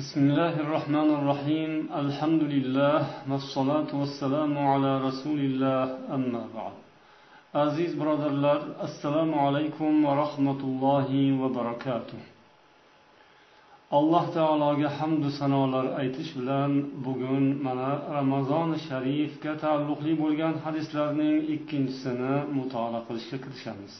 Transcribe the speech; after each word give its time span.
بسم 0.00 0.20
الله 0.28 0.54
الرحمن 0.64 1.08
الرحيم 1.18 1.72
الحمد 2.02 2.42
لله 2.54 3.00
والصلاة 3.30 3.90
والسلام 4.00 4.52
على 4.72 4.92
رسول 5.08 5.38
الله 5.48 5.84
أما 6.16 6.42
بعد 6.56 6.74
aziz 7.54 8.00
birodarlar 8.00 8.60
assalomu 8.86 9.36
alaykum 9.46 10.04
va 10.04 10.12
rahmatullohi 10.22 11.40
va 11.40 11.48
barakatuh 11.58 12.18
alloh 13.98 14.24
taologa 14.38 14.88
hamdu 14.98 15.28
sanolar 15.40 15.86
aytish 16.00 16.30
bilan 16.38 16.72
bugun 17.06 17.44
mana 17.66 17.90
ramazoni 18.18 18.78
sharifga 18.88 19.52
taalluqli 19.64 20.12
bo'lgan 20.22 20.54
hadislarning 20.64 21.36
ikkinchisini 21.54 22.34
mutolaa 22.56 23.02
qilishga 23.08 23.38
kirishamiz 23.44 23.94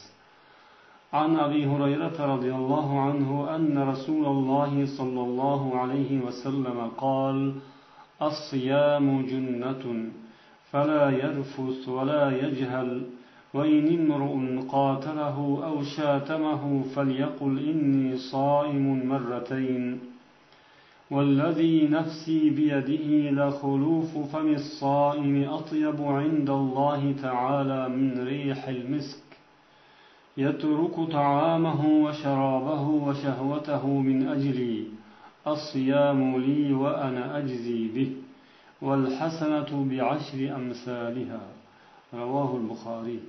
عن 1.13 1.35
أبي 1.35 1.65
هريرة 1.65 2.35
رضي 2.35 2.53
الله 2.55 2.99
عنه 3.01 3.55
أن 3.55 3.77
رسول 3.77 4.25
الله 4.25 4.85
صلى 4.97 5.21
الله 5.21 5.79
عليه 5.79 6.19
وسلم 6.19 6.91
قال 6.97 7.53
الصيام 8.21 9.25
جنة 9.25 9.83
فلا 10.71 11.09
يرفث 11.09 11.89
ولا 11.89 12.47
يجهل 12.47 13.01
وإن 13.53 13.87
امرؤ 13.99 14.63
قاتله 14.67 15.37
أو 15.65 15.83
شاتمه 15.83 16.83
فليقل 16.95 17.59
إني 17.69 18.17
صائم 18.17 19.09
مرتين. 19.09 19.99
والذي 21.11 21.87
نفسي 21.87 22.49
بيده 22.49 23.31
لخلوف 23.31 24.17
فم 24.17 24.53
الصائم 24.53 25.43
أطيب 25.49 26.01
عند 26.01 26.49
الله 26.49 27.15
تعالى 27.21 27.89
من 27.89 28.23
ريح 28.23 28.67
المسك. 28.67 29.20
يترك 30.36 30.96
طعامه 31.12 31.80
وشرابه 32.04 32.82
وشهوته 33.06 33.86
من 33.86 34.28
أجلي 34.28 34.84
الصيام 35.46 36.20
لي 36.40 36.74
وأنا 36.74 37.38
أجزي 37.38 37.88
به 37.94 38.10
والحسنة 38.82 39.70
بعشر 39.90 40.40
أمثالها 40.56 41.42
رواه 42.14 42.50
البخاري 42.56 43.20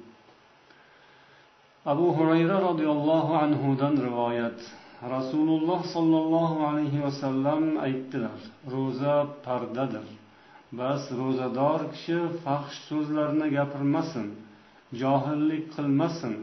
abu 1.88 2.08
hurayra 2.17 2.61
roziyallohu 2.69 3.36
anhudan 3.45 3.95
rivoyat 4.08 4.59
rasululloh 5.16 5.80
sollallohu 5.95 6.63
alayhi 6.69 7.00
vasallam 7.05 7.63
aytdilar 7.86 8.39
ro'za 8.73 9.16
pardadir 9.45 10.05
bas 10.80 11.03
ro'zador 11.19 11.80
kishi 11.94 12.19
fahsh 12.44 12.77
so'zlarni 12.89 13.47
gapirmasin 13.58 14.27
johillik 15.02 15.63
qilmasin 15.75 16.33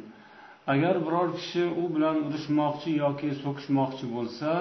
Agar 0.68 0.96
biror 1.06 1.30
kishi 1.38 1.64
u 1.82 1.84
bilan 1.96 2.18
urushmoqchi 2.28 2.92
yoki 3.04 3.30
so'kishmoqchi 3.44 4.06
bo'lsa 4.16 4.52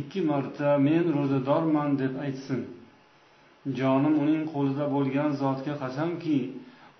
ikki 0.00 0.20
marta 0.30 0.78
men 0.88 1.04
ro'zadorman 1.16 1.90
deb 2.02 2.14
aytsin. 2.24 2.60
Jonim 3.78 4.14
uning 4.24 4.42
qo'lida 4.54 4.84
bo'lgan 4.94 5.30
zotga 5.42 5.74
qasamki 5.82 6.38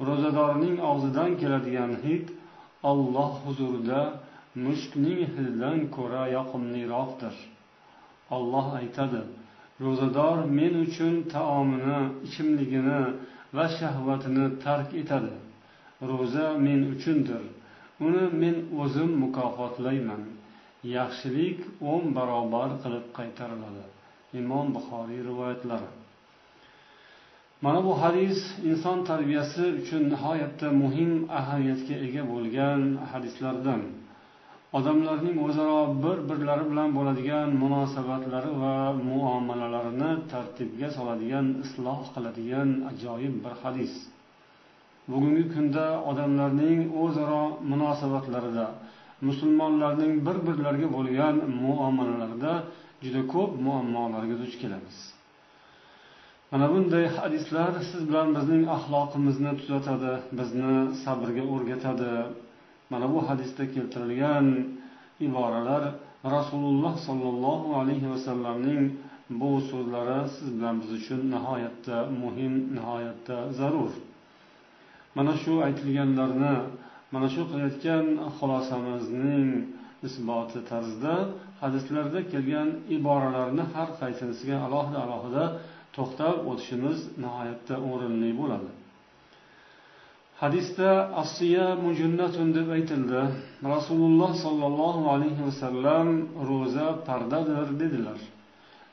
ro'zadorning 0.08 0.76
og'zidan 0.90 1.30
keladigan 1.40 1.92
hid 2.04 2.26
olloh 2.90 3.32
huzurida 3.44 4.00
mushkning 4.66 5.20
hididan 5.34 5.78
ko'ra 5.96 6.22
yoqimliroqdir. 6.36 7.34
Olloh 8.36 8.66
aytadi 8.80 9.22
ro'zador 9.84 10.38
men 10.58 10.74
uchun 10.86 11.14
taomini 11.34 11.98
ichimligini 12.26 13.00
va 13.56 13.66
shahvatini 13.78 14.46
tark 14.64 14.90
etadi. 15.02 15.34
Ro'za 16.10 16.46
men 16.66 16.80
uchundir. 16.94 17.42
Uni 18.00 18.24
men 18.42 18.56
o'zim 18.82 19.10
mukofotlayman. 19.24 20.22
Yaxshilik 20.96 21.60
o'n 21.92 22.04
barobar 22.16 22.70
qilib 22.82 23.06
qaytariladi. 23.18 23.84
Imom 24.40 24.66
buxoriy 24.76 25.20
rivoyatlari. 25.28 25.90
Mana 27.64 27.80
bu 27.84 27.92
hadis 28.02 28.38
inson 28.70 28.98
tarbiyasi 29.10 29.64
uchun 29.80 30.02
nihoyatda 30.12 30.68
muhim 30.82 31.12
ahamiyatga 31.38 31.96
ega 32.06 32.22
bo'lgan 32.32 32.80
hadislardan. 33.12 33.82
Odamlarning 34.78 35.36
o'zaro 35.46 35.80
bir 36.04 36.18
birlari 36.28 36.64
bilan 36.70 36.90
bo'ladigan 36.96 37.48
munosabatlari 37.62 38.52
va 38.62 38.76
muomalalarini 39.10 40.10
tartibga 40.32 40.88
soladigan 40.96 41.46
isloh 41.64 42.00
qiladigan 42.14 42.68
ajoyib 42.90 43.34
bir 43.44 43.54
hadis. 43.62 43.92
Bugungi 45.10 45.44
kunda 45.54 45.84
odamlarning 46.10 46.80
o'zaro 47.02 47.42
munosabatlarida 47.70 48.66
musulmonlarning 49.28 50.12
bir 50.26 50.36
birlariga 50.46 50.88
bo'lgan 50.96 51.36
muomalalarida 51.62 52.52
juda 53.04 53.22
ko'p 53.34 53.50
muammolarga 53.66 54.36
duch 54.42 54.54
kelamiz. 54.62 54.96
Mana 56.50 56.66
bunday 56.72 57.04
hadislar 57.18 57.70
siz 57.90 58.02
bilan 58.08 58.28
bizning 58.36 58.62
axloqimizni 58.76 59.52
tuzatadi 59.60 60.12
bizni 60.38 60.74
sabrga 61.04 61.44
o'rgatadi. 61.54 62.12
Mana 62.90 63.06
bu 63.14 63.18
hadisda 63.28 63.64
keltirilgan 63.74 64.46
iboralar 65.26 65.82
rasululloh 66.36 66.94
sollallohu 67.06 67.68
alayhi 67.80 68.06
vasallamning 68.14 68.82
bu 69.40 69.50
so'zlari 69.70 70.20
siz 70.36 70.48
bilan 70.56 70.74
biz 70.82 70.90
uchun 70.98 71.20
nihoyatda 71.34 71.96
muhim 72.22 72.54
nihoyatda 72.76 73.36
zarur. 73.58 73.92
Mana 75.16 75.32
shu 75.42 75.52
aytilganlarni 75.66 76.54
mana 77.12 77.28
shu 77.34 77.42
qilayotgan 77.50 78.06
xulosamizning 78.38 79.50
isboti 80.06 80.58
tarzida 80.70 81.14
hadislarda 81.62 82.20
kelgan 82.32 82.68
iboralarni 82.96 83.64
har 83.74 83.88
qaysinisiga 84.00 84.56
alohida 84.66 84.98
alohida 85.06 85.44
to'xtab 85.96 86.36
o'tishimiz 86.50 86.98
nihoyatda 87.22 87.74
o'rinli 87.90 88.30
bo'ladi. 88.40 88.70
Hadisda 90.42 90.90
asiya 91.22 91.66
mujunnatun 91.86 92.48
deb 92.58 92.68
aytildi. 92.76 93.20
Rasululloh 93.74 94.30
sollallohu 94.44 95.02
alayhi 95.14 95.42
vasallam 95.48 96.08
ro'za 96.50 96.88
pardadir 97.08 97.68
dedilar. 97.82 98.20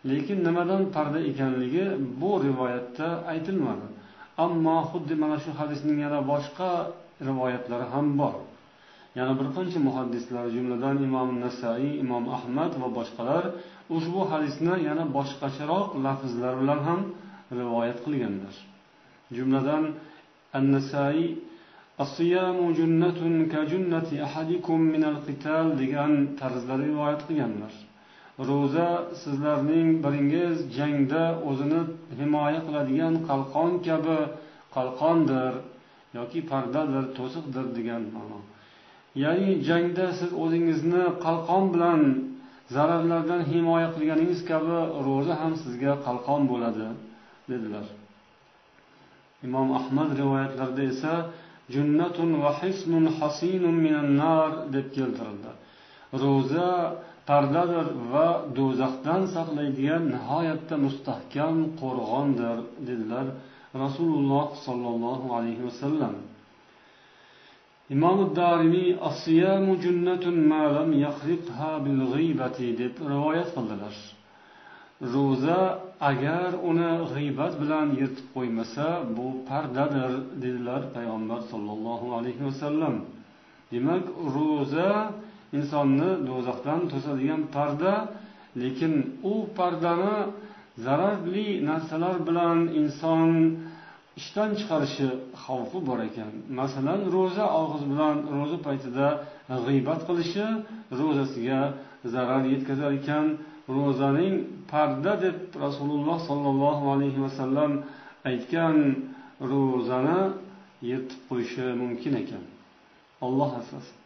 Lekin 0.10 0.38
nimadan 0.48 0.84
parda 0.96 1.20
ekanligi 1.32 1.86
bu 2.22 2.32
rivoyatda 2.46 3.08
aytilmadi. 3.32 3.88
ammo 4.45 4.77
xuddi 4.91 5.15
mana 5.23 5.37
shu 5.45 5.51
hadisning 5.59 5.99
yana 6.05 6.21
boshqa 6.33 6.71
rivoyatlari 7.29 7.87
ham 7.93 8.07
bor 8.21 8.35
yana 9.19 9.33
bir 9.39 9.49
qancha 9.57 9.79
muhaddislar 9.89 10.45
jumladan 10.57 10.97
imom 11.07 11.31
nasaiy 11.45 11.91
imom 12.05 12.25
ahmad 12.37 12.73
va 12.83 12.89
boshqalar 12.99 13.45
ushbu 13.97 14.21
hadisni 14.33 14.75
yana 14.89 15.05
boshqacharoq 15.17 15.89
lafzlar 16.07 16.55
bilan 16.61 16.81
ham 16.89 17.01
rivoyat 17.61 17.99
qilganlar 18.05 18.55
jumladan 19.37 19.85
an 20.57 20.65
nasaiy 20.77 21.23
الصيام 22.07 22.59
جنة 22.79 23.21
كجنة 23.53 24.11
أحدكم 24.27 24.79
من 24.95 25.03
القتال 25.13 25.67
degan 25.81 26.13
tarzda 26.39 26.75
rivoyat 26.79 27.21
qilganlar 27.29 27.73
Ro'za 28.40 28.90
sizlarning 29.22 29.90
biringiz 30.04 30.56
jangda 30.78 31.24
o'zini 31.50 31.82
himoya 32.20 32.60
qiladigan 32.68 33.16
qalqon 33.30 33.72
kabi 33.88 34.20
qalqondir 34.76 35.54
yoki 36.18 36.40
pardadir 36.52 37.04
to'siqdir 37.18 37.66
degan 37.78 38.04
ma'no. 38.16 38.40
Ya'ni 39.24 39.50
jangda 39.70 40.06
siz 40.20 40.32
o'zingizni 40.44 41.04
qalqon 41.26 41.64
bilan 41.74 42.02
zararlardan 42.76 43.42
himoya 43.52 43.90
qilganingiz 43.96 44.40
kabi 44.52 44.78
ro'za 45.08 45.34
ham 45.42 45.54
sizga 45.64 45.94
qalqon 46.08 46.42
bo'ladi 46.52 46.88
dedilar. 47.52 47.86
Imom 49.48 49.70
ahmad 49.80 50.10
rivoyatlarida 50.22 50.84
esa 50.94 51.14
junnatun 51.76 52.30
va 52.44 52.52
hisnun 52.62 53.06
hasinun 53.18 53.76
minan 53.86 54.10
nar 54.22 54.50
deb 54.76 54.88
keltirildi. 54.98 55.52
Ro'za 56.24 56.70
pardadir 57.30 57.88
va 58.12 58.28
do'zaxdan 58.58 59.22
saqlaydigan 59.36 60.04
nihoyatda 60.16 60.76
mustahkam 60.86 61.56
qo'rg'ondir 61.82 62.58
dedilar 62.88 63.28
rasululloh 63.84 64.46
sollallohu 64.66 65.28
alayhi 65.38 65.64
vasallam. 65.70 66.16
Imom 67.96 68.18
darimiy 68.40 68.90
asiyamu 69.10 69.74
junnatun 69.86 70.36
ma 70.52 70.64
lam 70.76 70.90
bil 71.86 72.02
g'ibati 72.14 72.68
deb 72.82 72.94
rivoyat 73.12 73.50
qildilar. 73.56 73.96
Ro'za 75.14 75.62
agar 76.12 76.50
uni 76.70 76.92
g'iybat 77.14 77.54
bilan 77.62 77.88
yirtib 78.00 78.28
qo'ymasa 78.36 78.88
bu 79.16 79.28
pardadir 79.50 80.12
dedilar 80.44 80.82
payg'ambar 80.96 81.40
sollallohu 81.52 82.08
alayhi 82.18 82.42
vasallam. 82.48 82.96
Demak 83.72 84.06
ro'za 84.36 84.90
insonni 85.58 86.10
do'zaxdan 86.30 86.80
to'sadigan 86.92 87.42
parda 87.56 87.94
lekin 88.62 88.94
u 89.32 89.34
pardani 89.58 90.16
zararli 90.86 91.48
narsalar 91.70 92.16
bilan 92.28 92.60
inson 92.82 93.30
ishdan 94.20 94.50
chiqarishi 94.60 95.08
xavfi 95.44 95.80
bor 95.88 96.00
ekan. 96.10 96.32
Masalan 96.60 97.00
ro'za 97.16 97.46
og'iz 97.62 97.84
bilan 97.92 98.16
ro'za 98.36 98.58
paytida 98.68 99.08
g'iybat 99.66 100.02
qilishi 100.08 100.46
ro'zasiga 101.00 101.62
zarar 102.14 102.44
yetkazar 102.54 102.92
ekan. 103.00 103.26
Ro'zaning 103.78 104.36
parda 104.72 105.14
deb 105.26 105.38
rasululloh 105.66 106.18
sollallohu 106.30 106.86
alayhi 106.96 107.20
vasallam 107.26 107.72
aytgan 108.30 108.78
ro'zani 109.52 110.22
yirtib 110.90 111.22
qo'yishi 111.30 111.66
mumkin 111.82 112.14
ekan. 112.24 112.44
Olloh 113.26 113.52
asrasin. 113.62 114.03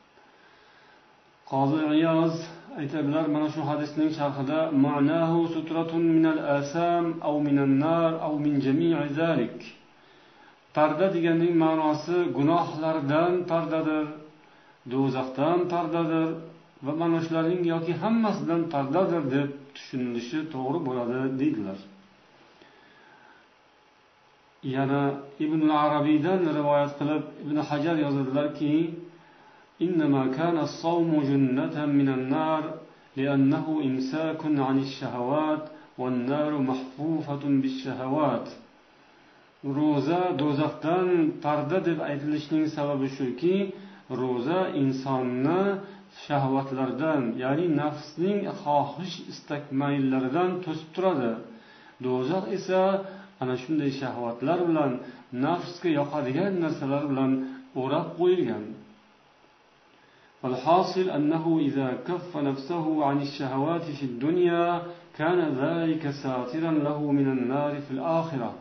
Qozi 1.51 1.79
iyoz 1.97 2.33
aytadilar 2.79 3.25
mana 3.35 3.47
shu 3.55 3.61
hadisning 3.69 4.09
sharhida 4.19 4.59
ma'nahu 4.85 5.39
sutratun 5.55 6.03
minal 6.15 6.41
asam 6.59 7.05
aw 7.27 7.35
minan 7.47 7.71
nar 7.85 8.11
aw 8.27 8.33
min 8.45 8.55
jami'i 8.65 9.07
zalik. 9.19 9.57
Parda 10.75 11.07
deganning 11.15 11.53
ma'nosi 11.65 12.17
gunohlardan 12.37 13.33
pardadir 13.51 14.05
do'zaxdan 14.91 15.59
pardadir 15.73 16.29
va 16.85 16.93
mana 17.01 17.19
shularning 17.25 17.61
yoki 17.73 17.93
hammasidan 18.03 18.61
pardadir 18.73 19.23
deb 19.35 19.49
tushunilishi 19.75 20.39
to'g'ri 20.53 20.79
bo'ladi 20.87 21.19
deydilar. 21.39 21.79
Yana 24.75 25.03
ibn 25.45 25.61
arabiydan 25.85 26.41
rivoyat 26.57 26.91
qilib 26.99 27.23
ibn 27.43 27.57
hajar 27.69 27.95
yozadilarki 28.05 28.73
إنما 29.82 30.22
كان 30.38 30.58
الصوم 30.58 31.10
جنة 31.28 31.86
من 31.86 32.08
النار 32.08 32.62
لأنه 33.16 33.66
إمساك 33.84 34.40
عن 34.44 34.78
الشهوات 34.78 35.64
والنار 35.98 36.52
محفوفة 36.58 37.42
بالشهوات 37.62 38.48
ro'za 39.64 40.22
do'zaxdan 40.40 41.08
parda 41.42 41.78
deb 41.88 41.98
aytilishining 42.10 42.66
sababi 42.76 43.08
shuki 43.18 43.56
ro'za 44.20 44.60
insonni 44.82 45.62
shahvatlardan 46.26 47.22
ya'ni 47.42 47.66
nafsning 47.82 48.38
xohish 48.62 49.16
istak 49.32 49.64
mayllaridan 49.80 50.50
to'sib 50.64 50.88
turadi 50.96 51.32
do'zax 52.04 52.44
esa 52.58 52.82
ana 53.42 53.54
shunday 53.62 53.90
shahvatlar 54.00 54.58
bilan 54.68 54.92
nafsga 55.46 55.88
yoqadigan 56.00 56.52
narsalar 56.64 57.02
bilan 57.10 57.30
o'rab 57.82 58.06
qo'yilgan 58.18 58.64
والحاصل 60.42 61.06
أنه 61.18 61.44
إذا 61.60 61.88
كف 62.08 62.36
نفسه 62.36 63.04
عن 63.04 63.22
الشهوات 63.22 63.82
في 63.98 64.04
الدنيا 64.10 64.82
كان 65.18 65.40
ذلك 65.64 66.10
ساترا 66.10 66.72
له 66.86 66.98
من 67.18 67.28
النار 67.36 67.72
في 67.80 67.90
الآخرة 67.90 68.52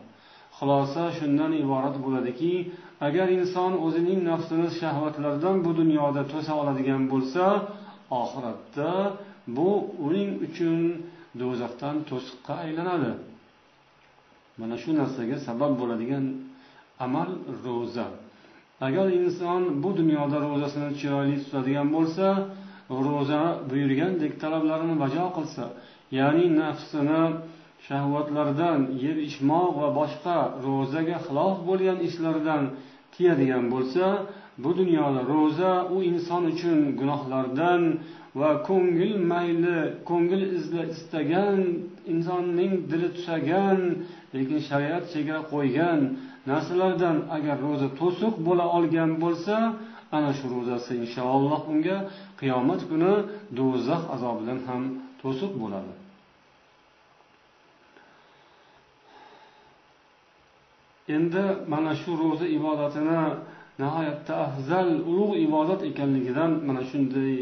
xulosa 0.61 1.03
shundan 1.17 1.51
iborat 1.63 1.95
bo'ladiki 2.05 2.53
agar 3.07 3.27
inson 3.37 3.71
o'zining 3.85 4.19
nafsini 4.29 4.67
shahvatlardan 4.79 5.55
bu 5.65 5.71
dunyoda 5.79 6.21
to'sa 6.33 6.53
oladigan 6.61 7.01
bo'lsa 7.11 7.45
oxiratda 8.21 8.91
bu 9.57 9.69
uning 10.07 10.29
uchun 10.45 10.79
do'zaxdan 11.41 11.95
to'siqqa 12.09 12.53
aylanadi 12.65 13.11
mana 14.59 14.75
shu 14.83 14.91
narsaga 14.99 15.37
sabab 15.47 15.71
bo'ladigan 15.81 16.25
amal 17.05 17.29
ro'za 17.65 18.07
agar 18.80 19.06
inson 19.20 19.82
bu 19.82 19.90
dunyoda 19.96 20.36
ro'zasini 20.46 20.90
chiroyli 21.00 21.36
tutadigan 21.44 21.88
bo'lsa 21.96 22.26
ro'za 23.06 23.42
buyurgandek 23.70 24.32
talablarini 24.42 24.96
bajo 25.02 25.26
qilsa 25.36 25.64
ya'ni 26.18 26.46
nafsini 26.60 27.22
shahvatlardan 27.86 28.80
yeb 29.04 29.18
ichmoq 29.28 29.72
va 29.80 29.88
boshqa 30.00 30.38
ro'zaga 30.66 31.16
xilof 31.26 31.56
bo'lgan 31.68 31.98
ishlardan 32.08 32.62
tiyadigan 33.14 33.64
bo'lsa 33.74 34.04
bu 34.62 34.70
dunyoda 34.80 35.20
ro'za 35.32 35.72
u 35.94 35.96
inson 36.10 36.42
uchun 36.52 36.78
gunohlardan 37.00 37.82
va 38.40 38.50
ko'ngil 38.68 39.14
mayli 39.32 39.78
ko'ngil 40.08 40.42
istagan 40.94 41.60
insonning 42.12 42.72
dili 42.90 43.08
tusagan 43.16 43.80
lekin 44.34 44.58
shariat 44.68 45.04
chegara 45.12 45.42
qo'ygan 45.52 46.00
narsalardan 46.50 47.16
agar 47.36 47.56
ro'za 47.66 47.88
to'siq 48.00 48.34
bo'la 48.46 48.66
olgan 48.76 49.10
bo'lsa 49.22 49.56
ana 50.16 50.30
shu 50.38 50.46
ro'zasi 50.54 50.92
inshaalloh 51.02 51.60
unga 51.72 51.96
qiyomat 52.40 52.80
kuni 52.90 53.12
do'zax 53.58 54.02
azobidan 54.14 54.58
ham 54.68 54.82
to'siq 55.22 55.52
bo'ladi. 55.62 55.92
Endi 61.16 61.44
mana 61.72 61.92
shu 62.02 62.10
ro'za 62.22 62.46
ibodatini 62.58 63.20
nihoyatda 63.82 64.34
afzal 64.46 64.88
ulug' 65.10 65.34
ibodat 65.46 65.80
ekanligidan 65.90 66.50
mana 66.68 66.82
shunday 66.90 67.32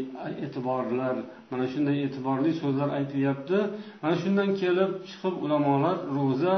e'tiborlar 0.45 1.15
mana 1.51 1.65
shunday 1.71 1.97
e'tiborli 2.05 2.51
so'zlar 2.61 2.89
aytilyapti. 2.97 3.57
Mana 4.01 4.15
shundan 4.21 4.49
kelib 4.61 4.91
chiqib 5.09 5.35
ulamolar 5.45 5.97
ro'za 6.17 6.55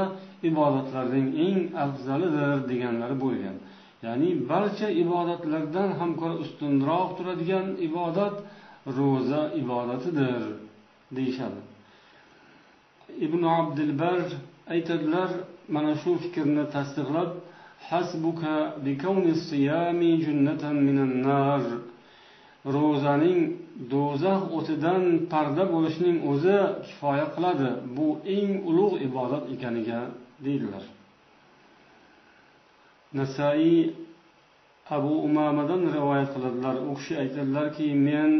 ibodatlarning 0.50 1.28
eng 1.46 1.58
afzalidir 1.84 2.56
deganlari 2.70 3.16
bo'lgan. 3.24 3.56
Ya'ni 4.06 4.30
barcha 4.50 4.88
ibodatlardan 5.02 5.90
ham 5.98 6.10
ko'ra 6.20 6.36
ustunroq 6.44 7.08
turadigan 7.18 7.66
ibodat 7.88 8.34
ro'za 8.98 9.42
ibodatidir 9.62 10.42
deyishadi. 11.16 11.60
Ibn 13.26 13.42
abdulbar 13.58 14.20
aytadilar 14.74 15.30
mana 15.74 15.92
shu 16.02 16.10
fikrni 16.22 16.64
tasdiqlab 16.74 17.30
hasbuka 17.88 18.56
siyami 19.48 20.12
junnatan 20.24 20.76
minan 20.86 21.12
nar. 21.26 21.62
Ro'zaning 22.74 23.40
do'zax 23.92 24.40
o'tidan 24.56 25.02
parda 25.32 25.64
bo'lishining 25.74 26.16
o'zi 26.30 26.58
kifoya 26.86 27.26
qiladi. 27.34 27.68
Bu 27.96 28.06
eng 28.36 28.50
ulug' 28.70 28.96
ibodat 29.08 29.44
ekaniga 29.54 30.00
deydilar. 30.44 30.84
Nasaiy 33.14 33.90
abu 34.90 35.12
umamadan 35.28 35.82
rivoyat 35.96 36.28
qiladilar. 36.34 36.76
U 36.90 36.94
kishi 36.98 37.14
aytadilarki 37.22 37.86
men 38.08 38.30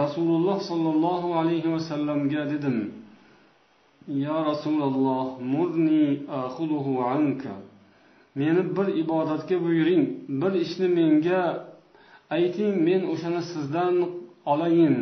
rasululloh 0.00 0.58
sollallohu 0.70 1.28
alayhi 1.40 1.72
vasallamga 1.74 2.42
dedim 2.52 2.76
yo 4.08 4.36
rasululloh 4.50 5.40
murni 5.40 6.06
axuduhu 6.28 6.92
anka. 7.16 7.54
Meni 8.34 8.62
bir 8.76 8.88
ibodatga 9.02 9.56
buyuring. 9.64 10.04
Bir 10.40 10.52
ishni 10.64 10.88
menga 10.98 11.42
ayting 12.36 12.74
men 12.88 13.02
o'shani 13.12 13.42
sizdan 13.52 13.94
olayin 14.52 14.96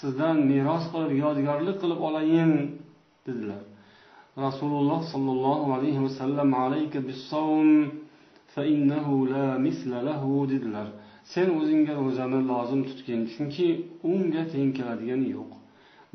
sizdan 0.00 0.36
meros 0.50 0.84
qilib 0.92 1.12
yodgorlik 1.24 1.76
qilib 1.82 2.00
olayin 2.08 2.50
dedilar. 3.26 3.63
Rasululloh 4.36 5.00
sollallohu 5.12 5.72
alayhi 5.74 6.02
vasallam 6.02 6.54
alayka 6.54 7.06
bissavm 7.08 7.90
fa 8.54 8.62
innahu 8.64 9.30
la 9.30 9.58
misla 9.58 10.02
lahu 10.02 10.48
dedilar. 10.52 10.86
Sen 11.24 11.48
o'zingga 11.58 11.94
ro'zani 12.02 12.40
lozim 12.50 12.80
tutgin 12.88 13.20
chunki 13.32 13.68
unga 14.12 14.42
teng 14.52 14.70
keladigani 14.78 15.28
yo'q. 15.36 15.52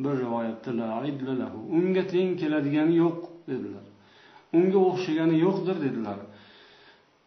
Bir 0.04 0.14
rivoyatda 0.24 0.72
la 0.80 0.90
idla 1.12 1.34
lahu 1.42 1.60
unga 1.78 2.04
teng 2.14 2.30
keladigani 2.42 2.96
yo'q 3.04 3.20
dedilar. 3.50 3.86
Unga 4.58 4.80
o'xshagani 4.90 5.36
yo'qdir 5.46 5.78
dedilar. 5.86 6.20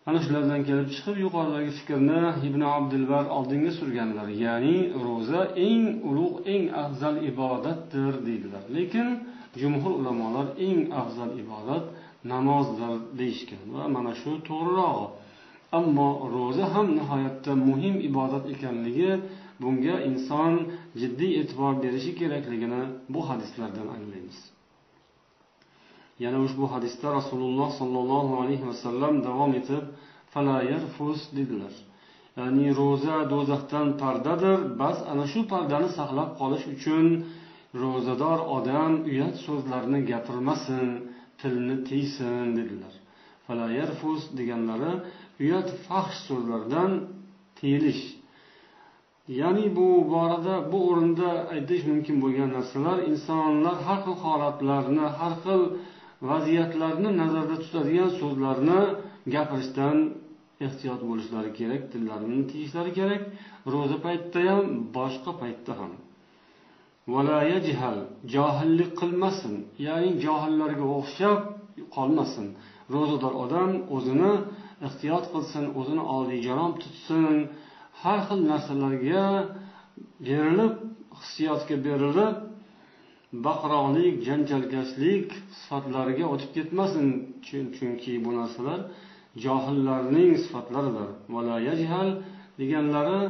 Ana 0.09 0.21
shulardan 0.25 0.61
kelib 0.69 0.89
chiqib 0.95 1.17
yuqoridagi 1.25 1.71
fikrni 1.79 2.21
ibn 2.49 2.63
abdulbar 2.77 3.25
oldinga 3.37 3.73
surganlar. 3.79 4.29
Ya'ni 4.45 4.77
ro'za 5.07 5.41
eng 5.69 5.85
ulug' 6.09 6.39
eng 6.55 6.65
afzal 6.85 7.17
ibodatdir 7.31 8.13
deydilar 8.27 8.65
lekin 8.77 9.09
jumhur 9.61 9.93
ulamolar 10.01 10.47
eng 10.67 10.81
afzal 11.01 11.31
ibodat 11.43 11.85
namozdir 12.33 12.93
deyishgan 13.19 13.65
va 13.75 13.83
mana 13.95 14.13
shu 14.21 14.33
to'g'rirog'i 14.49 15.07
ammo 15.79 16.09
ro'za 16.35 16.65
ham 16.75 16.87
nihoyatda 16.99 17.53
muhim 17.69 17.95
ibodat 18.09 18.45
ekanligi 18.55 19.11
bunga 19.63 19.97
inson 20.11 20.53
jiddiy 21.01 21.33
e'tibor 21.41 21.73
berishi 21.85 22.13
kerakligini 22.21 22.83
bu 23.13 23.21
hadislardan 23.29 23.89
anglaymiz. 23.97 24.39
Yana 26.25 26.39
ushbu 26.47 26.65
hadisda 26.75 27.09
rasululloh 27.19 27.69
sollallohu 27.81 28.33
alayhi 28.43 28.65
vasallam 28.71 29.15
davom 29.29 29.53
etib 29.61 29.85
dedilar. 31.39 31.75
Ya'ni 32.39 32.67
ro'za 32.81 33.17
do'zaxdan 33.33 33.89
pardadir 34.03 34.59
bas 34.81 34.99
ana 35.13 35.25
shu 35.33 35.41
pardani 35.53 35.89
saqlab 35.99 36.31
qolish 36.41 36.65
uchun 36.75 37.07
ro'zador 37.81 38.39
odam 38.57 38.93
uyat 39.11 39.37
so'zlarni 39.47 40.01
gapirmasin 40.11 40.87
tilni 41.41 41.77
tiysin 41.89 42.47
dedilar. 42.59 42.95
Falayarfus 43.47 44.23
deganlari 44.39 44.93
uyat 45.43 45.69
fahsh 45.87 46.19
so'zlardan 46.29 46.91
tiyilish. 47.59 48.03
Ya'ni 49.41 49.67
bu 49.77 49.89
borada 50.13 50.55
bu 50.73 50.79
o'rinda 50.91 51.29
aytish 51.55 51.83
mumkin 51.91 52.17
bo'lgan 52.25 52.51
narsalar 52.57 52.99
insonlar 53.11 53.77
har 53.87 53.99
xil 54.05 54.17
holatlarni 54.25 55.07
har 55.19 55.35
xil 55.45 55.63
vaziyatlarni 56.31 57.11
nazarda 57.21 57.57
tutadigan 57.65 58.11
so'zlarni 58.21 58.81
gapirishdan 59.35 59.97
ehtiyot 60.67 61.01
bo'lishlari 61.09 61.51
kerak 61.59 61.83
tillarini 61.93 62.43
tiyishlari 62.51 62.93
kerak. 62.99 63.23
Ro'za 63.73 63.97
paytida 64.07 64.41
ham 64.51 64.65
boshqa 64.97 65.33
paytda 65.43 65.73
ham. 65.81 65.93
Johillik 68.35 68.93
qilmasin 69.01 69.55
ya'ni 69.87 70.11
johillarga 70.25 70.87
o'xshab 70.99 71.39
qolmasin 71.97 72.47
ro'zador 72.95 73.35
odam 73.45 73.71
o'zini 73.97 74.33
ehtiyot 74.87 75.25
qilsin 75.33 75.65
o'zini 75.81 76.03
oliyjanob 76.17 76.75
tutsin 76.83 77.37
har 78.03 78.19
xil 78.29 78.41
narsalarga 78.51 79.25
berilib 80.27 80.75
hissiyotga 81.19 81.77
berilib 81.87 82.35
baqroqlik 83.47 84.15
janjalkashlik 84.29 85.29
sifatlariga 85.61 86.25
o'tib 86.33 86.51
ketmasin. 86.57 87.07
Chunki 87.77 88.13
bu 88.25 88.31
narsalar 88.41 88.81
johillarning 89.45 90.33
sifatlaridir. 90.45 91.09
deganlari 92.61 93.21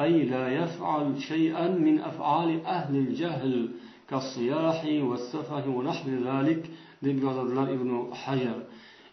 أي 0.00 0.22
لا 0.22 0.48
يفعل 0.48 1.06
شيئا 1.20 1.68
من 1.68 2.00
أفعال 2.00 2.66
أهل 2.66 2.96
الجهل 2.96 3.68
كالصياح 4.10 4.84
والسفه 5.08 5.68
ونحو 5.68 6.10
ذلك 6.10 6.62
deb 7.04 7.18
yozadilar 7.26 7.68
ibn 7.76 7.90
hajar 8.22 8.58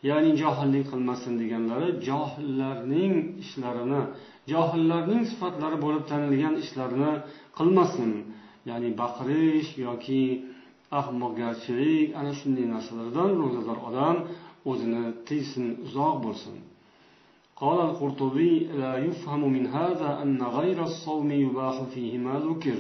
ya'ni 0.09 0.31
johillik 0.41 0.85
qilmasin 0.91 1.33
deganlari 1.41 1.89
johillarning 2.09 3.13
ishlarini 3.43 4.01
johillarning 4.51 5.23
sifatlari 5.31 5.77
bo'lib 5.85 6.03
tanilgan 6.11 6.55
ishlarni 6.63 7.11
qilmasin 7.57 8.11
ya'ni 8.69 8.89
baqirish 9.01 9.69
yoki 9.87 10.23
ahmoqgarchilik 10.99 12.07
ana 12.19 12.31
shunday 12.39 12.65
narsalardan 12.75 13.31
ro'zador 13.41 13.79
odam 13.89 14.17
o'zini 14.71 15.03
tiysin 15.27 15.65
uzoq 15.85 16.15
bo'lsin 16.25 16.55
قال 17.61 17.79
القرطبي 17.89 18.53
لا 18.81 18.93
يفهم 18.97 19.41
من 19.55 19.67
هذا 19.67 20.09
أن 20.23 20.41
غير 20.41 20.83
الصوم 20.83 21.31
يباح 21.31 21.75
فيه 21.93 22.17
ما 22.17 22.35
ذكر 22.49 22.77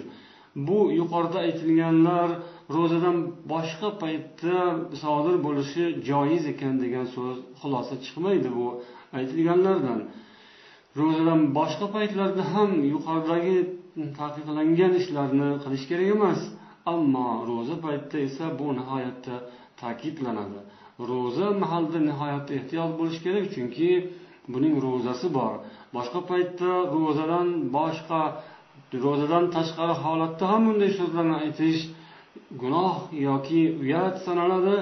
bu 0.55 0.91
yuqorida 0.91 1.39
aytilganlar 1.47 2.29
ro'zadan 2.75 3.17
boshqa 3.51 3.89
paytda 4.03 4.57
sodir 5.03 5.35
bo'lishi 5.45 5.83
joiz 6.09 6.43
ekan 6.53 6.73
degan 6.83 7.05
so'z 7.15 7.35
xulosa 7.61 7.95
chiqmaydi 8.05 8.49
bu 8.57 8.67
aytilganlardan 9.19 9.99
ro'zadan 10.99 11.41
boshqa 11.57 11.87
paytlarda 11.95 12.43
ham 12.53 12.69
yuqoridagi 12.93 13.57
taqiqlangan 14.19 14.91
ishlarni 15.01 15.49
qilish 15.63 15.85
kerak 15.89 16.07
emas 16.15 16.39
ammo 16.93 17.27
ro'za 17.51 17.75
paytida 17.85 18.17
esa 18.27 18.45
bu 18.59 18.67
nihoyatda 18.79 19.35
ta'kidlanadi 19.81 20.59
ro'za 21.09 21.47
mahalida 21.63 21.99
nihoyatda 22.09 22.51
ehtiyot 22.59 22.91
bo'lish 22.99 23.19
kerak 23.25 23.45
chunki 23.55 23.89
buning 24.52 24.74
ro'zasi 24.84 25.28
bor. 25.38 25.54
Boshqa 25.96 26.20
paytda 26.30 26.70
ro'zadan 26.94 27.48
boshqa 27.76 28.20
ro'zadan 29.04 29.44
tashqari 29.56 29.94
holatda 30.04 30.44
ham 30.52 30.62
bunday 30.68 30.90
so'zlarni 30.98 31.36
aytish 31.44 31.80
gunoh 32.62 32.96
yoki 33.28 33.62
uyat 33.82 34.14
sanaladi 34.26 34.76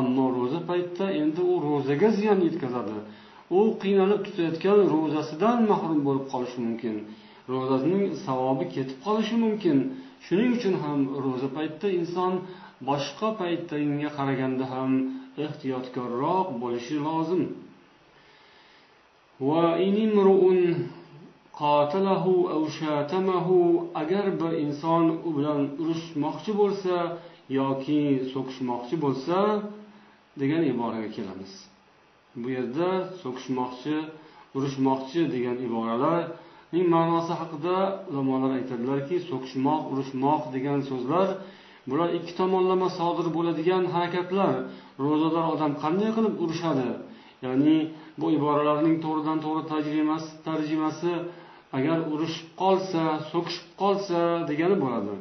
ammo 0.00 0.24
ro'za 0.38 0.60
paytida 0.70 1.06
endi 1.20 1.40
u 1.52 1.54
ro'zaga 1.66 2.08
ziyon 2.18 2.38
yetkazadi. 2.46 2.96
U 3.58 3.60
qiynalib 3.82 4.20
tutayotgan 4.26 4.80
ro'zasidan 4.94 5.58
mahrum 5.70 6.00
bo'lib 6.06 6.24
qolishi 6.32 6.58
mumkin. 6.66 6.96
Ro'zasining 7.52 8.04
savobi 8.26 8.66
ketib 8.74 8.98
qolishi 9.06 9.36
mumkin. 9.44 9.78
Shuning 10.26 10.50
uchun 10.56 10.74
ham 10.82 11.00
ro'za 11.24 11.48
paytida 11.56 11.88
inson 12.00 12.32
boshqa 12.88 13.28
paytdagiga 13.40 14.10
qaraganda 14.18 14.64
ham 14.74 14.90
ehtiyotkorroq 15.44 16.46
bo'lishi 16.62 16.96
lozim. 17.06 17.42
وإن 19.40 19.94
امرؤ 20.08 20.42
قاتله 21.60 22.24
agar 23.94 24.40
bir 24.40 24.52
inson 24.64 25.04
u 25.24 25.30
bilan 25.36 25.60
urushmoqchi 25.82 26.52
bo'lsa 26.60 26.94
yoki 27.58 28.02
so'kishmoqchi 28.32 28.96
bo'lsa 29.04 29.36
degan 30.40 30.62
iboraga 30.72 31.08
kelamiz 31.16 31.52
bu 32.42 32.48
yerda 32.56 32.88
so'kishmoqchi 33.22 33.96
urushmoqchi 34.56 35.20
degan 35.34 35.56
iboralarning 35.68 36.86
ma'nosi 36.94 37.32
haqida 37.40 37.76
ulamolar 38.10 38.50
aytadilarki 38.58 39.16
so'kishmoq 39.30 39.82
urushmoq 39.92 40.42
degan 40.54 40.80
so'zlar 40.90 41.28
bular 41.90 42.08
ikki 42.18 42.32
tomonlama 42.40 42.88
sodir 42.98 43.26
bo'ladigan 43.36 43.82
harakatlar 43.94 44.54
ro'zador 45.04 45.44
odam 45.54 45.72
qanday 45.82 46.10
qilib 46.16 46.34
urushadi 46.44 46.88
ya'ni 47.44 47.76
bu 48.20 48.26
iboralarning 48.38 48.96
to'g'ridan 49.04 49.38
to'g'ri 49.44 49.62
tarjimasi 49.72 50.30
tarjimasi 50.48 51.12
agar 51.78 51.98
urushib 52.12 52.48
qolsa 52.62 53.02
so'kishib 53.32 53.66
qolsa 53.82 54.18
degani 54.50 54.76
bo'ladi. 54.84 55.14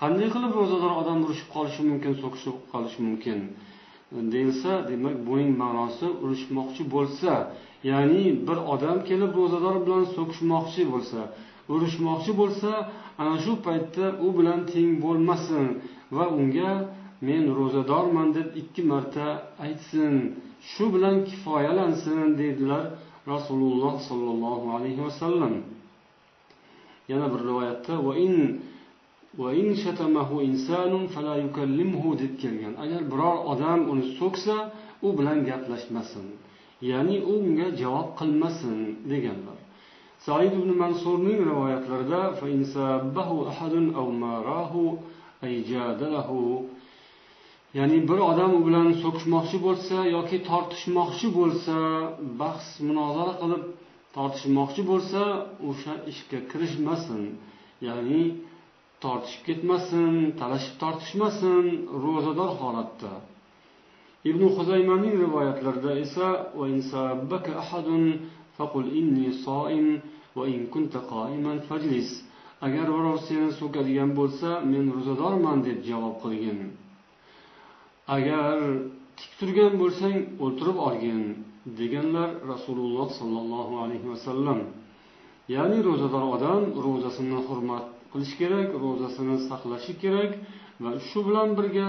Qanday 0.00 0.28
qilib 0.34 0.52
ro'zador 0.60 0.92
odam 1.00 1.18
urushib 1.24 1.48
qolishi 1.54 1.82
mumkin 1.90 2.12
so'kishib 2.22 2.56
qolishi 2.72 2.98
mumkin? 3.08 3.38
Deyilsa 4.32 4.72
demak 4.90 5.16
buning 5.28 5.50
ma'nosi 5.62 6.06
urushmoqchi 6.22 6.82
bo'lsa 6.94 7.32
ya'ni 7.90 8.24
bir 8.46 8.58
odam 8.74 8.98
kelib 9.08 9.32
ro'zador 9.40 9.76
bilan 9.84 10.04
so'kishmoqchi 10.16 10.82
bo'lsa 10.92 11.20
urushmoqchi 11.72 12.32
bo'lsa 12.40 12.70
ana 13.22 13.36
shu 13.44 13.52
paytda 13.66 14.06
u 14.24 14.28
bilan 14.38 14.60
teng 14.72 14.90
bo'lmasin 15.04 15.66
va 16.16 16.24
unga 16.40 16.72
men 17.28 17.44
ro'zadorman 17.58 18.28
deb 18.36 18.48
ikki 18.60 18.82
marta 18.90 19.26
aytsin. 19.66 20.14
Shu 20.72 20.84
bilan 20.94 21.16
kifoyalansin 21.28 22.38
deydilar 22.40 22.84
rasululloh 23.32 23.94
sollallohu 24.08 24.66
alayhi 24.76 25.00
vasallam 25.06 25.54
yana 27.08 27.26
bir 27.32 27.40
rivoyatda 27.48 27.94
deb 32.22 32.32
kelgan. 32.42 32.74
Agar 32.84 33.00
biror 33.12 33.36
odam 33.52 33.80
uni 33.92 34.04
so'ksa 34.18 34.56
u 35.06 35.08
bilan 35.18 35.38
gaplashmasin. 35.48 36.26
Ya'ni 36.90 37.16
unga 37.34 37.68
javob 37.80 38.08
qilmasin 38.18 38.76
deganlar. 39.10 39.58
Said 40.24 40.52
ibn 40.58 40.70
mansurning 40.82 41.38
rivoyatlarida 41.50 42.22
ya'ni 47.76 47.98
bir 48.08 48.20
odam 48.30 48.52
u 48.58 48.60
bilan 48.66 48.88
so'kishmoqchi 49.02 49.58
bo'lsa 49.66 49.96
yoki 50.16 50.38
tortishmoqchi 50.50 51.28
bo'lsa 51.38 51.76
bahs 52.40 52.66
munozara 52.88 53.34
qilib 53.42 53.64
tortishmoqchi 54.16 54.82
bo'lsa 54.90 55.22
o'sha 55.68 55.94
ishga 56.12 56.38
kirishmasin. 56.50 57.22
Ya'ni 57.88 58.22
tortishib 59.04 59.42
ketmasin 59.48 60.12
talashib 60.40 60.74
tortishmasin 60.82 61.64
ro'zador 62.04 62.50
holatda. 62.60 63.12
Ibn 64.30 64.42
huzaymaning 64.56 65.14
rivoyatlarida 65.24 65.92
esa 66.04 66.26
agar 72.66 72.86
birov 72.96 73.18
seni 73.28 73.48
so'kadigan 73.60 74.10
bo'lsa 74.18 74.48
men 74.72 74.84
ro'zadorman 74.96 75.58
deb 75.68 75.78
javob 75.88 76.14
qilgin. 76.24 76.58
Agar 78.16 78.56
tik 79.18 79.30
turgan 79.38 79.72
bo'lsang 79.82 80.16
o'tirib 80.44 80.78
olgin 80.88 81.22
deganlar 81.80 82.30
rasululloh 82.52 83.08
sollallohu 83.20 83.74
alayhi 83.84 84.06
vasallam 84.12 84.58
ya'ni 85.54 85.78
ro'zador 85.88 86.24
odam 86.36 86.62
ro'zasini 86.86 87.38
hurmat 87.48 87.84
qilishi 88.12 88.36
kerak 88.42 88.68
ro'zasini 88.84 89.36
saqlashi 89.48 89.92
kerak 90.02 90.32
va 90.82 90.90
shu 91.08 91.18
bilan 91.28 91.48
birga 91.58 91.88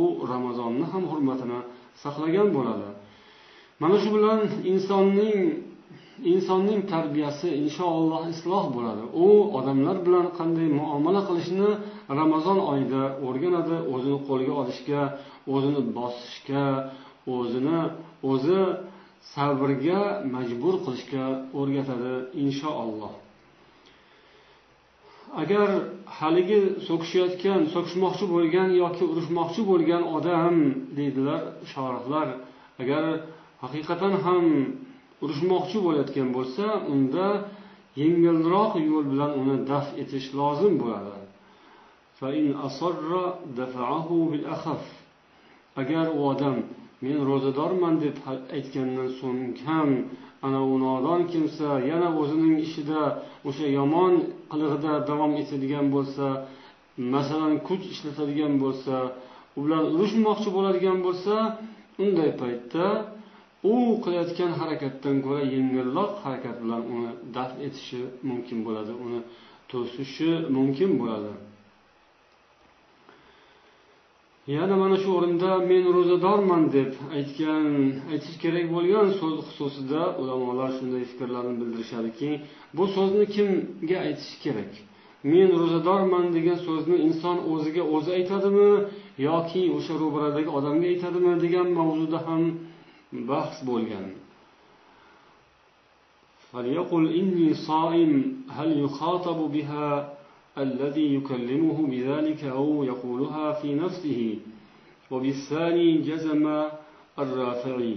u 0.00 0.02
ramazonni 0.32 0.86
ham 0.92 1.04
hurmatini 1.12 1.60
saqlagan 2.02 2.48
bo'ladi. 2.56 2.88
Mana 3.82 3.96
shu 4.02 4.08
bilan 4.16 4.40
insonning 4.72 5.38
insonning 6.32 6.80
tarbiyasi 6.92 7.48
inshaalloh 7.62 8.22
isloh 8.34 8.64
bo'ladi. 8.76 9.02
U 9.24 9.26
odamlar 9.58 9.96
bilan 10.06 10.26
qanday 10.38 10.68
muomala 10.80 11.20
qilishni 11.28 11.68
ramazon 12.20 12.58
oyida 12.72 13.02
o'rganadi 13.26 13.76
o'zini 13.94 14.18
qo'lga 14.28 14.52
olishga 14.60 15.02
o'zini 15.54 15.80
bosishga 15.96 16.66
o'zini 17.36 17.80
o'zi 18.32 18.60
sabrga 19.34 20.00
majbur 20.34 20.74
qilishga 20.84 21.24
o'rgatadi 21.58 22.14
inshaalloh 22.44 23.12
agar 25.42 25.68
haligi 26.18 26.60
so'kishayotgan 26.88 27.60
so'kishmoqchi 27.74 28.24
bo'lgan 28.34 28.68
yoki 28.82 29.04
urushmoqchi 29.12 29.62
bo'lgan 29.70 30.02
odam 30.16 30.56
deydilar 30.98 31.40
shorihlar 31.72 32.28
agar 32.82 33.04
haqiqatan 33.62 34.12
ham 34.24 34.44
urushmoqchi 35.22 35.78
bo'layotgan 35.84 36.28
bo'lsa 36.36 36.64
unda 36.92 37.26
yengilroq 38.00 38.72
yo'l 38.90 39.04
bilan 39.12 39.32
uni 39.40 39.56
daf 39.70 39.86
etish 40.02 40.28
lozim 40.38 40.74
bo'ladi. 40.82 41.14
Agar 45.80 46.06
u 46.18 46.20
odam 46.32 46.56
men 47.04 47.18
ro'zadorman 47.28 47.94
deb 48.04 48.16
aytgandan 48.56 49.08
so'ng 49.20 49.42
ham 49.66 49.90
ana 50.46 50.60
u 50.72 50.74
nodon 50.86 51.20
kimsa 51.32 51.68
yana 51.90 52.08
o'zining 52.20 52.56
ishida 52.66 53.02
o'sha 53.48 53.66
yomon 53.78 54.12
qilig'ida 54.50 54.92
davom 55.10 55.32
etadigan 55.42 55.86
bo'lsa 55.94 56.26
masalan 57.14 57.54
kuch 57.68 57.84
ishlatadigan 57.92 58.54
bo'lsa 58.64 58.94
u 59.56 59.58
bilan 59.64 59.84
urushmoqchi 59.94 60.48
bo'ladigan 60.56 60.98
bo'lsa 61.06 61.34
unday 62.04 62.30
paytda 62.40 62.86
u 63.70 63.74
qilayotgan 64.04 64.52
harakatdan 64.60 65.16
ko'ra 65.24 65.42
yengilroq 65.54 66.12
harakat 66.24 66.56
bilan 66.62 66.82
uni 66.94 67.12
daf 67.36 67.50
etishi 67.66 68.00
mumkin 68.28 68.58
bo'ladi 68.66 68.92
uni 69.04 69.20
to'sishi 69.70 70.30
mumkin 70.56 70.90
bo'ladi. 71.00 71.32
Yana 74.56 74.76
mana 74.82 74.96
shu 75.02 75.10
o'rinda 75.18 75.50
men 75.70 75.84
ro'zadorman 75.96 76.62
deb 76.76 76.90
aytgan 77.18 77.66
aytish 78.12 78.36
kerak 78.42 78.66
bo'lgan 78.74 79.08
so'z 79.20 79.36
xususida 79.46 80.02
ulamolar 80.20 80.70
shunday 80.78 81.02
fikrlarni 81.10 81.54
bildirishadiki 81.60 82.28
bu 82.76 82.84
so'zni 82.96 83.24
kimga 83.34 83.96
aytish 84.06 84.34
kerak? 84.44 84.72
Men 85.32 85.48
ro'zadorman 85.60 86.24
degan 86.36 86.58
so'zni 86.66 86.96
inson 87.06 87.36
o'ziga 87.52 87.82
o'zi 87.94 88.10
aytadimi 88.18 88.70
yoki 89.28 89.62
o'sha 89.76 89.94
ro'baradagi 90.02 90.50
odamga 90.58 90.86
aytadimi 90.92 91.32
degan 91.44 91.66
mavzuda 91.78 92.18
ham 92.26 92.42
bahs 93.29 93.63
bo'lgan 93.69 94.07
فليقل 96.51 97.03
إني 97.19 97.53
صائم 97.53 98.43
هل 98.49 98.69
يخاطب 98.83 99.39
بها 99.51 100.13
الذي 100.57 101.15
يكلمه 101.15 101.87
بذلك 101.87 102.43
أو 102.43 102.83
يقولها 102.83 103.51
في 103.51 103.75
نفسه 103.75 104.37
وبالثاني 105.11 105.97
جزم 105.97 106.43
الرافعي 107.19 107.95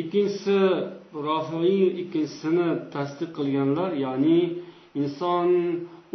ikkinchisi 0.00 0.58
rofiiy 1.12 1.86
ikkinchisini 2.02 2.68
tasdiq 2.94 3.30
qilganlar 3.36 3.90
ya'ni 4.04 4.40
inson 5.00 5.48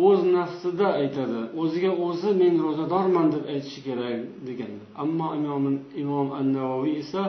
o'z 0.07 0.19
nafsida 0.37 0.87
aytadi 1.01 1.41
o'ziga 1.61 1.91
o'zi 2.05 2.31
men 2.41 2.53
ro'zadorman 2.65 3.27
deb 3.33 3.43
aytishi 3.53 3.79
kerak 3.87 4.19
deganlar 4.47 4.87
ammo 5.03 5.27
imom 5.39 5.65
imom 6.03 6.27
an 6.39 6.45
navoiy 6.57 6.93
esa 7.03 7.23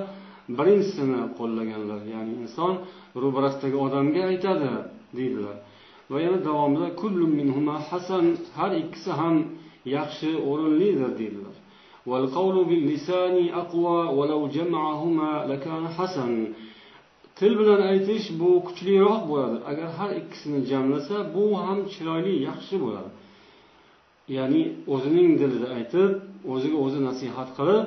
birinchisini 0.58 1.20
qo'llaganlar 1.38 2.00
ya'ni 2.14 2.32
inson 2.44 2.74
ro'barasidagi 3.22 3.76
odamga 3.86 4.22
aytadi 4.30 4.70
deydilar 5.16 5.56
va 6.10 6.18
yana 6.24 6.38
davomida 6.48 6.88
kullu 7.00 7.26
minhuma 7.38 7.76
hasan 7.88 8.24
har 8.58 8.72
ikkisi 8.82 9.10
ham 9.20 9.36
yaxshi 9.96 10.30
o'rinlidir 10.50 11.10
deydilar 11.20 11.56
والقول 12.10 12.56
باللسان 12.64 13.36
أقوى 13.62 13.98
ولو 14.18 14.40
جمعهما 14.56 15.30
لكان 15.50 15.88
حسن 15.96 16.32
til 17.38 17.52
bilan 17.58 17.80
aytish 17.92 18.26
bu 18.40 18.50
kuchliroq 18.66 19.22
bo'ladi 19.30 19.58
agar 19.70 19.88
har 19.98 20.10
ikkisini 20.20 20.60
jamlasa 20.70 21.16
bu 21.34 21.44
ham 21.62 21.78
chiroyli 21.92 22.34
yaxshi 22.48 22.76
bo'ladi 22.84 23.10
ya'ni 24.36 24.62
o'zining 24.94 25.30
dilida 25.40 25.68
aytib 25.78 26.10
o'ziga 26.52 26.78
o'zi 26.84 26.98
nasihat 27.08 27.48
qilib 27.58 27.84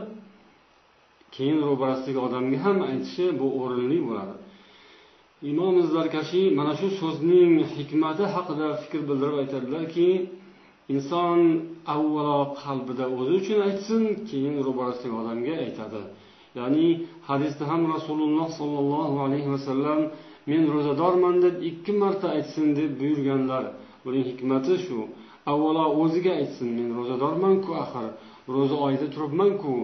keyin 1.36 1.58
ro'barasidagi 1.68 2.20
odamga 2.26 2.58
ham 2.64 2.78
aytishi 2.90 3.24
bu 3.40 3.46
o'rinli 3.62 3.98
bo'ladi. 4.08 4.34
Imom 5.50 5.74
zarkashiy 5.94 6.46
mana 6.58 6.72
shu 6.80 6.88
so'zning 7.00 7.52
hikmati 7.76 8.24
haqida 8.34 8.68
fikr 8.82 9.00
bildirib 9.08 9.36
aytadilarki 9.42 10.08
inson 10.94 11.38
avvalo 11.94 12.38
qalbida 12.62 13.04
o'zi 13.18 13.32
uchun 13.40 13.58
aytsin 13.68 14.02
keyin 14.28 14.54
ro'barasidagi 14.66 15.14
odamga 15.22 15.54
aytadi. 15.66 16.02
Ya'ni 16.58 16.86
hadisda 17.28 17.64
ham 17.70 17.82
rasululloh 17.94 18.48
sollallohu 18.60 19.16
alayhi 19.26 19.48
vasallam 19.54 20.00
men 20.50 20.62
ro'zadorman 20.74 21.34
deb 21.44 21.54
ikki 21.70 21.92
marta 22.02 22.26
aytsin 22.36 22.66
deb 22.78 22.90
buyurganlar. 23.00 23.64
Buning 24.04 24.24
hikmati 24.30 24.74
shu. 24.84 24.98
Avvalo 25.52 25.84
o'ziga 26.02 26.32
aytsin 26.40 26.68
men 26.78 26.88
ro'zadormanku 26.98 27.70
axir 27.82 28.06
ro'za 28.54 28.76
oyida 28.86 29.06
turibmanku. 29.14 29.74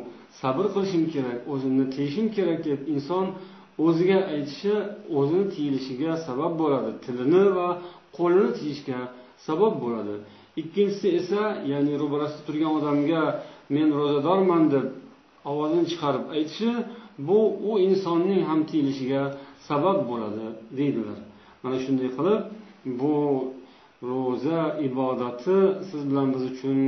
Sabr 0.41 0.65
qilishim 0.75 1.05
kerak 1.15 1.39
o'zimni 1.53 1.85
tiyishim 1.95 2.27
kerak 2.37 2.59
deb 2.69 2.81
inson 2.95 3.27
o'ziga 3.87 4.19
aytishi 4.35 4.75
o'zini 5.19 5.45
tiyilishiga 5.55 6.11
sabab 6.27 6.53
bo'ladi. 6.63 6.91
Tilini 7.05 7.45
va 7.59 7.69
qo'lini 8.17 8.51
tiyishga 8.59 8.99
sabab 9.47 9.75
bo'ladi. 9.85 10.15
Ikkinchisi 10.61 11.09
esa 11.21 11.43
ya'ni 11.71 11.93
ro'barasida 12.03 12.43
turgan 12.49 12.73
odamga 12.79 13.23
men 13.75 13.89
ro'zadorman 13.99 14.63
deb 14.75 14.87
ovozini 15.51 15.85
chiqarib 15.91 16.25
aytishi 16.37 16.71
bu 17.29 17.39
u 17.71 17.73
insonning 17.89 18.43
ham 18.49 18.61
tiyilishiga 18.71 19.23
sabab 19.69 19.99
bo'ladi 20.11 20.47
deydilar. 20.79 21.19
Mana 21.63 21.77
shunday 21.85 22.09
qilib 22.17 22.43
bu 23.01 23.15
ro'za 24.11 24.61
ibodati 24.89 25.59
siz 25.89 26.03
bilan 26.11 26.27
biz 26.35 26.43
uchun 26.53 26.79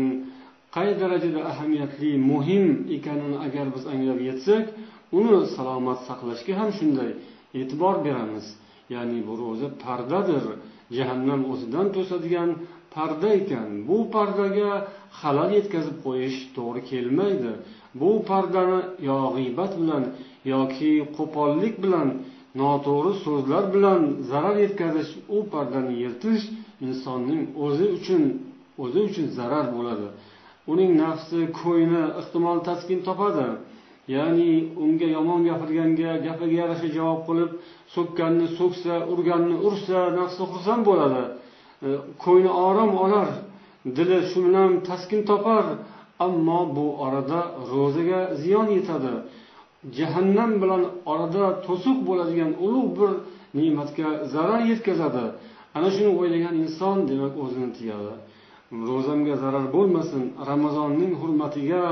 qay 0.74 0.88
darajada 1.00 1.40
ahamiyatli 1.50 2.10
muhim 2.30 2.66
ekanini 2.96 3.38
agar 3.46 3.66
biz 3.74 3.84
anglab 3.92 4.20
yetsak 4.28 4.64
uni 5.18 5.38
salomat 5.56 5.98
saqlashga 6.08 6.52
ham 6.60 6.70
shunday 6.78 7.10
e'tibor 7.60 7.96
beramiz. 8.06 8.46
Ya'ni 8.94 9.18
bu 9.26 9.32
ro'za 9.42 9.68
pardadir. 9.84 10.44
Jahannam 10.96 11.40
o'zidan 11.52 11.86
to'sadigan 11.96 12.50
parda 12.94 13.28
ekan. 13.40 13.68
Bu 13.88 13.98
pardaga 14.14 14.70
xalal 15.20 15.50
yetkazib 15.58 15.96
qo'yish 16.06 16.38
to'g'ri 16.56 16.80
kelmaydi. 16.90 17.52
Bu 18.00 18.10
pardani 18.28 18.80
yo 19.08 19.18
g'iybat 19.36 19.72
bilan 19.80 20.04
yoki 20.54 20.92
qo'pollik 21.16 21.74
bilan 21.84 22.08
noto'g'ri 22.60 23.12
so'zlar 23.24 23.64
bilan 23.74 24.00
zarar 24.30 24.56
yetkazish 24.64 25.10
u 25.36 25.38
pardani 25.52 25.92
yirtish 26.02 26.42
insonning 26.86 27.42
o'zi 27.64 27.86
uchun 27.98 28.22
o'zi 28.84 29.00
uchun 29.08 29.26
zarar 29.38 29.66
bo'ladi. 29.76 30.08
Uning 30.72 30.92
nafsi 31.02 31.38
ko'ngli 31.60 32.02
ehtimol 32.20 32.58
taskin 32.68 33.00
topadi. 33.08 33.48
Ya'ni 34.14 34.50
unga 34.84 35.06
yomon 35.16 35.40
gapirganga 35.48 36.10
gapiga 36.26 36.56
yarasha 36.62 36.88
javob 36.96 37.20
qilib 37.28 37.50
so'kkanni 37.94 38.46
so'ksa 38.58 38.94
urganni 39.12 39.56
ursa 39.68 39.98
nafsi 40.18 40.42
xursand 40.52 40.82
bo'ladi. 40.88 41.22
E, 41.86 41.88
ko'ngli 42.22 42.50
orom 42.68 42.92
olar 43.04 43.28
dili 43.96 44.18
shu 44.30 44.38
bilan 44.46 44.70
taskin 44.88 45.20
topar 45.30 45.64
ammo 46.26 46.60
bu 46.76 46.86
orada 47.06 47.40
ro'zaga 47.72 48.20
ziyon 48.42 48.68
yetadi. 48.76 49.14
Jahannam 49.98 50.50
bilan 50.62 50.82
orada 51.12 51.44
to'siq 51.66 51.98
bo'ladigan 52.08 52.50
ulug' 52.66 52.92
bir 52.98 53.10
ne'matga 53.58 54.08
zarar 54.32 54.60
yetkazadi. 54.70 55.24
Ana 55.76 55.88
shuni 55.94 56.10
o'ylagan 56.20 56.54
inson 56.64 56.96
demak 57.10 57.34
o'zini 57.44 57.70
tiyadi. 57.78 58.12
Ro'zamga 58.90 59.34
zarar 59.42 59.66
bo'lmasin 59.76 60.22
ramazonning 60.50 61.12
hurmatiga 61.20 61.82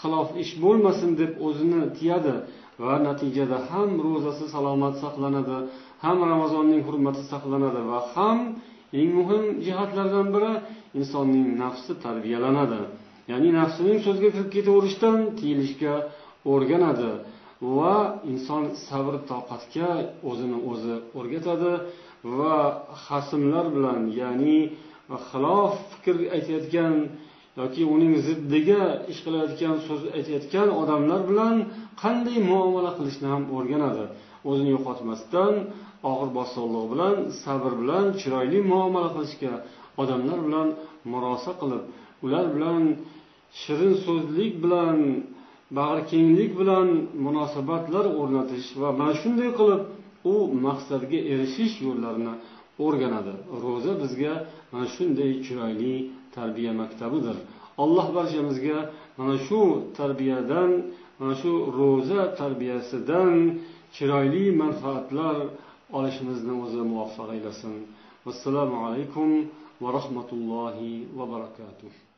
xilof 0.00 0.28
ish 0.42 0.52
bo'lmasin 0.64 1.10
deb 1.20 1.32
o'zini 1.46 1.82
tiyadi 1.98 2.34
va 2.82 2.94
natijada 3.06 3.58
ham 3.70 3.88
ro'zasi 4.06 4.44
salomat 4.54 4.94
saqlanadi 5.02 5.56
ham 6.04 6.18
ramazonning 6.32 6.82
hurmati 6.88 7.22
saqlanadi 7.32 7.80
va 7.90 7.98
ham 8.14 8.38
eng 8.98 9.10
muhim 9.18 9.44
jihatlardan 9.64 10.26
biri 10.34 10.52
insonning 10.98 11.48
nafsi 11.62 11.92
tarbiyalanadi. 12.04 12.80
Ya'ni 13.30 13.50
nafsining 13.60 13.98
so'zga 14.06 14.28
kirib 14.34 14.48
ketaverishdan 14.56 15.18
tiyilishga 15.38 15.94
o'rganadi 16.52 17.10
va 17.76 17.96
inson 18.32 18.64
sabr 18.86 19.14
toqatga 19.30 19.90
o'zini 20.30 20.58
o'zi 20.70 20.94
o'rgatadi 21.18 21.72
va 22.38 22.56
hasmlar 23.06 23.66
bilan 23.76 24.00
ya'ni 24.20 24.56
va 25.12 25.18
xilof 25.30 25.74
fikr 25.92 26.16
aytayotgan 26.36 26.94
yoki 27.60 27.82
uning 27.94 28.14
ziddiga 28.26 28.82
ish 29.12 29.20
qilayotgan 29.24 29.76
so'z 29.86 30.02
aytayotgan 30.18 30.68
odamlar 30.80 31.20
bilan 31.30 31.56
qanday 32.02 32.38
muomala 32.50 32.90
qilishni 32.98 33.26
ham 33.34 33.42
o'rganadi. 33.56 34.04
O'zini 34.50 34.70
yo'qotmasdan 34.76 35.54
og'ir 36.10 36.30
bosonliq 36.38 36.84
bilan 36.92 37.16
sabr 37.42 37.72
bilan 37.82 38.06
chiroyli 38.20 38.60
muomala 38.72 39.10
qilishga 39.16 39.52
odamlar 40.02 40.38
bilan 40.46 40.68
murosa 41.12 41.52
qilib 41.60 41.82
ular 42.24 42.46
bilan 42.54 42.82
shirin 43.62 43.94
so'zlik 44.06 44.52
bilan 44.64 44.96
bag'rikenglik 45.78 46.52
bilan 46.60 46.88
munosabatlar 47.26 48.06
o'rnatish 48.20 48.68
va 48.80 48.88
mana 49.00 49.14
shunday 49.22 49.50
qilib 49.58 49.82
u 50.32 50.34
maqsadga 50.66 51.18
erishish 51.32 51.74
yo'llarini 51.86 52.34
o'rganadi. 52.84 53.34
Ro'za 53.62 53.92
bizga 54.02 54.32
mana 54.72 54.86
shunday 54.94 55.30
chiroyli 55.46 55.94
tarbiya 56.36 56.72
maktabidir. 56.82 57.36
Alloh 57.82 58.06
barchamizga 58.16 58.78
mana 59.18 59.36
shu 59.46 59.60
tarbiyadan 59.98 60.70
mana 61.18 61.34
shu 61.40 61.52
ro'za 61.78 62.20
tarbiyasidan 62.40 63.34
chiroyli 63.96 64.44
manfaatlar 64.62 65.36
olishimizni 65.98 66.54
o'zi 66.64 66.80
muvaffaq 66.90 67.28
aylasin. 67.36 67.74
Vassalomu 68.26 68.76
alaykum 68.86 69.28
va 69.82 69.88
rahmatullohi 69.98 70.92
va 71.16 71.24
barakatuh. 71.34 72.11